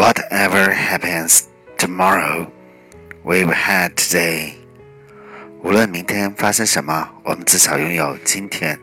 [0.00, 2.46] Whatever happens tomorrow,
[3.22, 4.54] we've had today.
[5.62, 8.78] 无论明天发生什么，我们至少拥有今天。